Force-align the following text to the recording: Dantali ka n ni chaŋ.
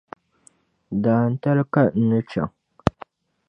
Dantali 1.03 1.63
ka 1.73 1.81
n 1.97 2.01
ni 2.09 2.17
chaŋ. 2.29 2.49